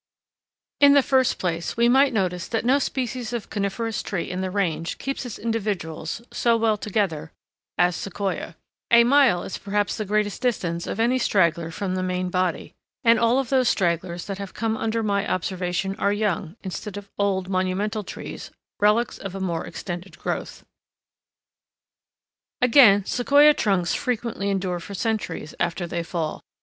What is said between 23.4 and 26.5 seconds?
trunks frequently endure for centuries after they fall.